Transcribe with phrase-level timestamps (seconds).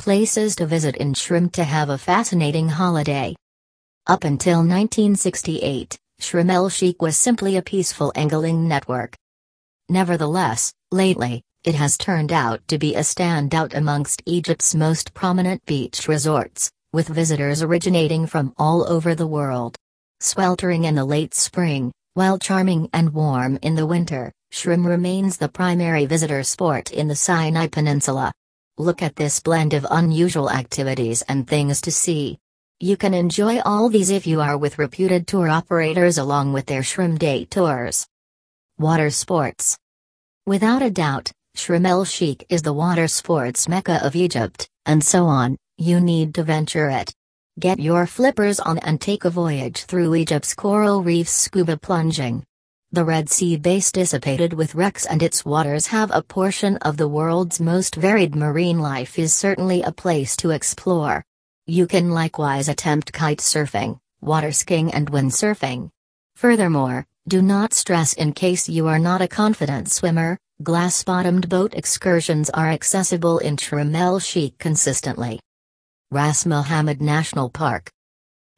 [0.00, 3.36] Places to visit in Shram to have a fascinating holiday.
[4.06, 9.14] Up until 1968, Sharm el Sheikh was simply a peaceful angling network.
[9.90, 16.08] Nevertheless, lately, it has turned out to be a standout amongst Egypt's most prominent beach
[16.08, 19.76] resorts, with visitors originating from all over the world.
[20.20, 25.50] Sweltering in the late spring, while charming and warm in the winter, Shram remains the
[25.50, 28.32] primary visitor sport in the Sinai Peninsula.
[28.80, 32.38] Look at this blend of unusual activities and things to see.
[32.80, 36.80] You can enjoy all these if you are with reputed tour operators along with their
[36.80, 38.06] Shram Day tours.
[38.78, 39.76] Water sports.
[40.46, 45.26] Without a doubt, Sharm el Sheikh is the water sports mecca of Egypt, and so
[45.26, 47.12] on, you need to venture it.
[47.58, 52.44] Get your flippers on and take a voyage through Egypt's coral reefs scuba plunging.
[52.92, 57.06] The Red Sea base dissipated with wrecks and its waters have a portion of the
[57.06, 61.24] world's most varied marine life is certainly a place to explore.
[61.68, 65.90] You can likewise attempt kite surfing, water skiing and windsurfing.
[66.34, 72.50] Furthermore, do not stress in case you are not a confident swimmer, glass-bottomed boat excursions
[72.50, 75.38] are accessible in Sharm el-Sheikh consistently.
[76.10, 77.92] Ras Mohammed National Park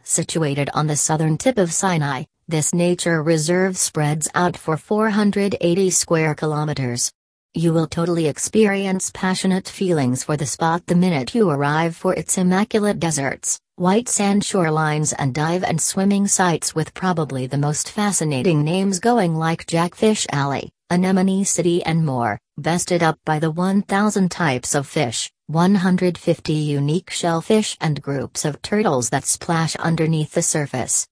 [0.03, 6.35] Situated on the southern tip of Sinai, this nature reserve spreads out for 480 square
[6.35, 7.11] kilometers.
[7.55, 12.37] You will totally experience passionate feelings for the spot the minute you arrive for its
[12.37, 18.63] immaculate deserts, white sand shorelines and dive and swimming sites with probably the most fascinating
[18.63, 24.75] names going like Jackfish Alley, Anemone City and more, bested up by the 1000 types
[24.75, 31.09] of fish, 150 unique shellfish and groups of turtles that splash underneath the surface.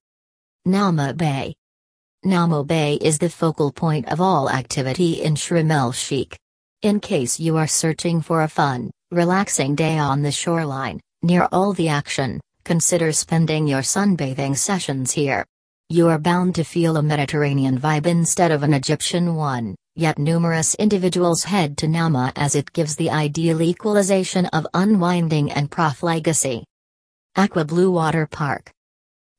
[0.67, 1.55] Naama Bay
[2.23, 6.37] Naama Bay is the focal point of all activity in Sharm el-Sheikh.
[6.83, 11.73] In case you are searching for a fun, relaxing day on the shoreline, near all
[11.73, 15.43] the action, consider spending your sunbathing sessions here.
[15.89, 20.75] You are bound to feel a Mediterranean vibe instead of an Egyptian one, yet numerous
[20.75, 26.63] individuals head to Naama as it gives the ideal equalization of unwinding and profligacy.
[27.35, 28.71] Aqua Blue Water Park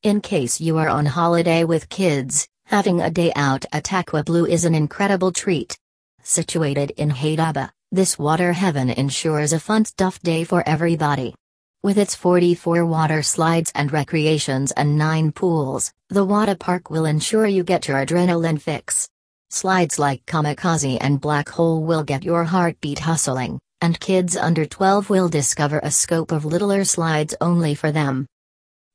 [0.02, 4.46] In case you are on holiday with kids, Having a day out at Aqua Blue
[4.46, 5.76] is an incredible treat.
[6.22, 11.34] Situated in Hadaba, this water heaven ensures a fun-stuffed day for everybody.
[11.82, 17.46] With its 44 water slides and recreations and 9 pools, the water park will ensure
[17.46, 19.06] you get your adrenaline fix.
[19.50, 25.10] Slides like Kamikaze and Black Hole will get your heartbeat hustling, and kids under 12
[25.10, 28.26] will discover a scope of littler slides only for them.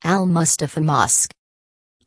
[0.03, 1.33] Al Mustafa Mosque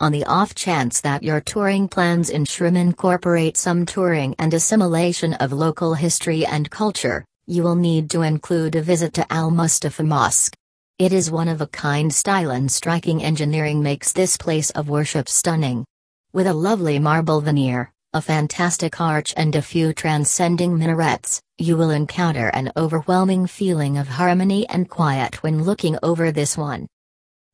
[0.01, 5.35] on the off chance that your touring plans in Shram incorporate some touring and assimilation
[5.35, 10.03] of local history and culture, you will need to include a visit to Al Mustafa
[10.03, 10.57] Mosque.
[10.99, 15.29] It is one of a kind style and striking engineering makes this place of worship
[15.29, 15.85] stunning.
[16.33, 21.91] With a lovely marble veneer, a fantastic arch and a few transcending minarets, you will
[21.91, 26.87] encounter an overwhelming feeling of harmony and quiet when looking over this one.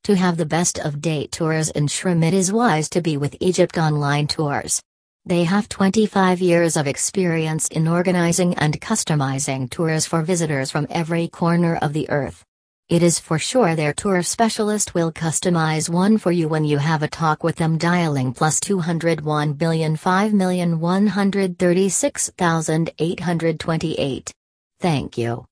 [0.07, 3.37] To have the best of day tours in Shram it is wise to be with
[3.41, 4.81] Egypt Online Tours.
[5.25, 11.27] They have 25 years of experience in organizing and customizing tours for visitors from every
[11.27, 12.45] corner of the earth.
[12.89, 17.03] It is for sure their tour specialist will customize one for you when you have
[17.03, 20.33] a talk with them dialing plus 201 billion 5
[24.79, 25.45] Thank you.